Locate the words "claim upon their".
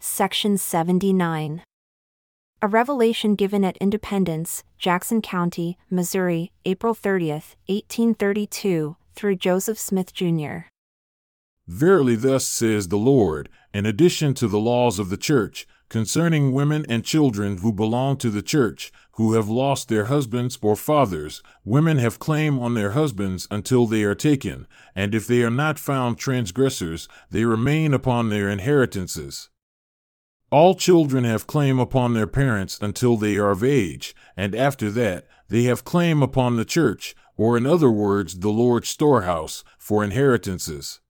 31.46-32.26